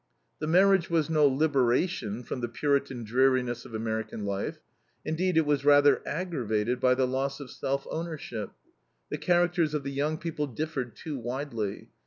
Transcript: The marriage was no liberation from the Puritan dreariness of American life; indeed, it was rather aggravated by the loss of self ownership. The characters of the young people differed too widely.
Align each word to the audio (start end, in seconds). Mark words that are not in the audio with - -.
The 0.39 0.47
marriage 0.47 0.89
was 0.89 1.11
no 1.11 1.27
liberation 1.27 2.23
from 2.23 2.41
the 2.41 2.47
Puritan 2.47 3.03
dreariness 3.03 3.65
of 3.65 3.75
American 3.75 4.25
life; 4.25 4.57
indeed, 5.05 5.37
it 5.37 5.45
was 5.45 5.63
rather 5.63 6.01
aggravated 6.07 6.79
by 6.79 6.95
the 6.95 7.05
loss 7.05 7.39
of 7.39 7.51
self 7.51 7.85
ownership. 7.87 8.49
The 9.11 9.19
characters 9.19 9.75
of 9.75 9.83
the 9.83 9.91
young 9.91 10.17
people 10.17 10.47
differed 10.47 10.95
too 10.95 11.19
widely. 11.19 11.89